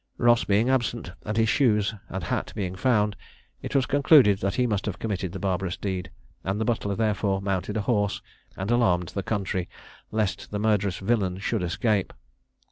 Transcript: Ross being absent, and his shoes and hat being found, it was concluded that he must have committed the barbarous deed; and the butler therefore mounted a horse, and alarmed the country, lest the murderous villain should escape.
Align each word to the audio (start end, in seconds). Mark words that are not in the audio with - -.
Ross 0.17 0.43
being 0.43 0.67
absent, 0.67 1.11
and 1.27 1.37
his 1.37 1.47
shoes 1.47 1.93
and 2.09 2.23
hat 2.23 2.51
being 2.55 2.73
found, 2.75 3.15
it 3.61 3.75
was 3.75 3.85
concluded 3.85 4.39
that 4.39 4.55
he 4.55 4.65
must 4.65 4.87
have 4.87 4.97
committed 4.97 5.31
the 5.31 5.37
barbarous 5.37 5.77
deed; 5.77 6.09
and 6.43 6.59
the 6.59 6.65
butler 6.65 6.95
therefore 6.95 7.39
mounted 7.39 7.77
a 7.77 7.81
horse, 7.81 8.19
and 8.57 8.71
alarmed 8.71 9.09
the 9.09 9.21
country, 9.21 9.69
lest 10.09 10.49
the 10.49 10.57
murderous 10.57 10.97
villain 10.97 11.37
should 11.37 11.61
escape. 11.61 12.13